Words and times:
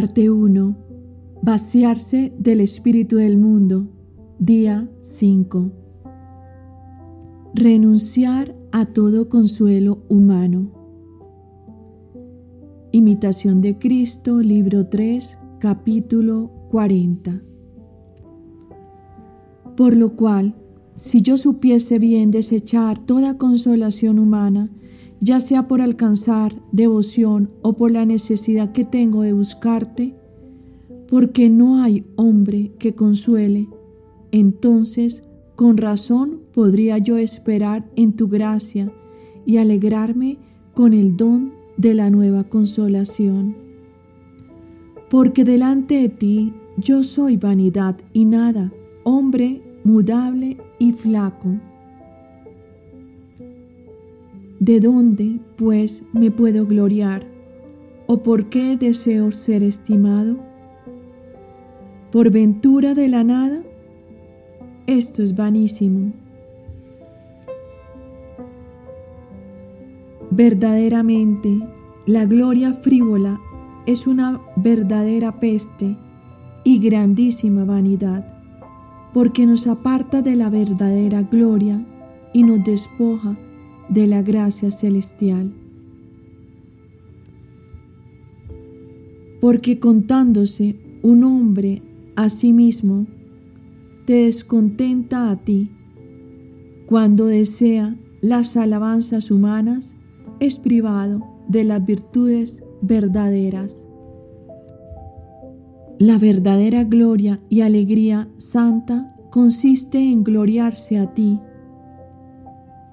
Parte 0.00 0.30
1. 0.30 0.76
Vaciarse 1.42 2.32
del 2.38 2.60
espíritu 2.60 3.16
del 3.16 3.36
mundo. 3.36 3.88
Día 4.38 4.88
5. 5.00 5.72
Renunciar 7.52 8.54
a 8.70 8.86
todo 8.86 9.28
consuelo 9.28 10.04
humano. 10.08 10.70
Imitación 12.92 13.60
de 13.60 13.76
Cristo, 13.76 14.40
libro 14.40 14.86
3, 14.86 15.36
capítulo 15.58 16.52
40. 16.70 17.42
Por 19.76 19.96
lo 19.96 20.14
cual, 20.14 20.54
si 20.94 21.22
yo 21.22 21.36
supiese 21.36 21.98
bien 21.98 22.30
desechar 22.30 23.04
toda 23.04 23.36
consolación 23.36 24.20
humana, 24.20 24.70
ya 25.20 25.40
sea 25.40 25.66
por 25.66 25.80
alcanzar 25.82 26.54
devoción 26.72 27.50
o 27.62 27.74
por 27.74 27.90
la 27.90 28.04
necesidad 28.04 28.72
que 28.72 28.84
tengo 28.84 29.22
de 29.22 29.32
buscarte, 29.32 30.14
porque 31.08 31.50
no 31.50 31.82
hay 31.82 32.04
hombre 32.16 32.72
que 32.78 32.94
consuele, 32.94 33.68
entonces 34.30 35.22
con 35.56 35.76
razón 35.76 36.40
podría 36.52 36.98
yo 36.98 37.16
esperar 37.16 37.90
en 37.96 38.12
tu 38.12 38.28
gracia 38.28 38.92
y 39.44 39.56
alegrarme 39.56 40.38
con 40.74 40.92
el 40.92 41.16
don 41.16 41.52
de 41.76 41.94
la 41.94 42.10
nueva 42.10 42.44
consolación. 42.44 43.56
Porque 45.10 45.44
delante 45.44 45.94
de 45.94 46.08
ti 46.10 46.52
yo 46.76 47.02
soy 47.02 47.36
vanidad 47.36 47.96
y 48.12 48.24
nada, 48.24 48.72
hombre 49.04 49.62
mudable 49.82 50.58
y 50.78 50.92
flaco 50.92 51.58
¿De 54.60 54.80
dónde, 54.80 55.38
pues, 55.56 56.02
me 56.12 56.32
puedo 56.32 56.66
gloriar? 56.66 57.24
¿O 58.08 58.24
por 58.24 58.48
qué 58.48 58.76
deseo 58.76 59.30
ser 59.30 59.62
estimado? 59.62 60.36
¿Por 62.10 62.32
ventura 62.32 62.94
de 62.94 63.06
la 63.06 63.22
nada? 63.22 63.62
Esto 64.88 65.22
es 65.22 65.36
vanísimo. 65.36 66.12
Verdaderamente, 70.32 71.60
la 72.06 72.24
gloria 72.24 72.72
frívola 72.72 73.40
es 73.86 74.08
una 74.08 74.40
verdadera 74.56 75.38
peste 75.38 75.96
y 76.64 76.80
grandísima 76.80 77.64
vanidad, 77.64 78.26
porque 79.14 79.46
nos 79.46 79.68
aparta 79.68 80.20
de 80.20 80.34
la 80.34 80.50
verdadera 80.50 81.22
gloria 81.22 81.80
y 82.32 82.42
nos 82.42 82.64
despoja 82.64 83.36
de 83.88 84.06
la 84.06 84.22
gracia 84.22 84.70
celestial. 84.70 85.52
Porque 89.40 89.78
contándose 89.78 90.76
un 91.02 91.24
hombre 91.24 91.82
a 92.16 92.28
sí 92.28 92.52
mismo, 92.52 93.06
te 94.04 94.24
descontenta 94.24 95.30
a 95.30 95.36
ti. 95.36 95.70
Cuando 96.86 97.26
desea 97.26 97.96
las 98.20 98.56
alabanzas 98.56 99.30
humanas, 99.30 99.94
es 100.40 100.58
privado 100.58 101.26
de 101.48 101.64
las 101.64 101.84
virtudes 101.84 102.62
verdaderas. 102.82 103.84
La 105.98 106.16
verdadera 106.18 106.84
gloria 106.84 107.40
y 107.48 107.62
alegría 107.62 108.28
santa 108.36 109.14
consiste 109.30 109.98
en 109.98 110.24
gloriarse 110.24 110.98
a 110.98 111.12
ti 111.12 111.40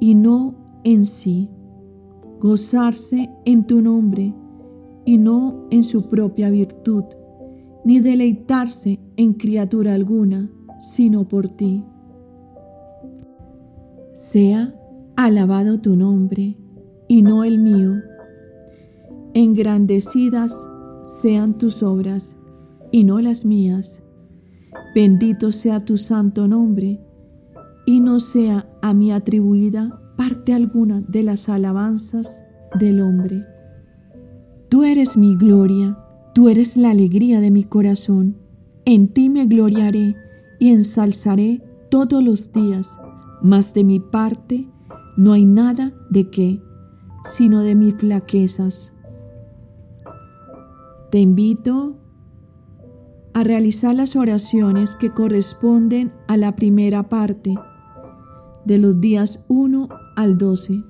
y 0.00 0.14
no 0.14 0.65
en 0.86 1.04
sí, 1.04 1.50
gozarse 2.38 3.28
en 3.44 3.66
tu 3.66 3.82
nombre 3.82 4.32
y 5.04 5.18
no 5.18 5.66
en 5.72 5.82
su 5.82 6.06
propia 6.06 6.48
virtud, 6.48 7.02
ni 7.84 7.98
deleitarse 7.98 9.00
en 9.16 9.32
criatura 9.32 9.94
alguna, 9.94 10.48
sino 10.78 11.26
por 11.26 11.48
ti. 11.48 11.84
Sea 14.12 14.78
alabado 15.16 15.80
tu 15.80 15.96
nombre 15.96 16.56
y 17.08 17.22
no 17.22 17.42
el 17.42 17.58
mío. 17.58 17.94
Engrandecidas 19.34 20.56
sean 21.02 21.58
tus 21.58 21.82
obras 21.82 22.36
y 22.92 23.02
no 23.02 23.20
las 23.20 23.44
mías. 23.44 24.04
Bendito 24.94 25.50
sea 25.50 25.80
tu 25.80 25.98
santo 25.98 26.46
nombre 26.46 27.00
y 27.86 27.98
no 27.98 28.20
sea 28.20 28.70
a 28.82 28.94
mí 28.94 29.10
atribuida 29.10 30.00
parte 30.16 30.54
alguna 30.54 31.02
de 31.02 31.22
las 31.22 31.48
alabanzas 31.48 32.42
del 32.78 33.00
hombre. 33.00 33.44
Tú 34.68 34.84
eres 34.84 35.16
mi 35.16 35.36
gloria, 35.36 35.98
tú 36.34 36.48
eres 36.48 36.76
la 36.76 36.90
alegría 36.90 37.40
de 37.40 37.50
mi 37.50 37.64
corazón. 37.64 38.36
En 38.84 39.08
ti 39.08 39.30
me 39.30 39.46
gloriaré 39.46 40.16
y 40.58 40.70
ensalzaré 40.70 41.62
todos 41.90 42.22
los 42.22 42.52
días, 42.52 42.96
mas 43.42 43.74
de 43.74 43.84
mi 43.84 44.00
parte 44.00 44.68
no 45.16 45.32
hay 45.32 45.44
nada 45.44 45.94
de 46.10 46.30
qué, 46.30 46.60
sino 47.30 47.62
de 47.62 47.74
mis 47.74 47.94
flaquezas. 47.94 48.92
Te 51.10 51.18
invito 51.20 51.96
a 53.34 53.44
realizar 53.44 53.94
las 53.94 54.16
oraciones 54.16 54.94
que 54.94 55.10
corresponden 55.10 56.12
a 56.26 56.36
la 56.36 56.56
primera 56.56 57.08
parte 57.08 57.54
de 58.66 58.78
los 58.78 59.00
días 59.00 59.40
1 59.48 59.88
al 60.16 60.38
12. 60.38 60.82